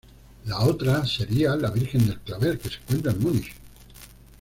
La 0.45 0.61
otra 0.61 1.05
sería 1.05 1.55
la 1.55 1.69
"Virgen 1.69 2.07
del 2.07 2.19
clavel" 2.21 2.57
que 2.57 2.69
se 2.69 2.77
encuentra 2.79 3.11
en 3.11 3.19
Múnich. 3.19 3.53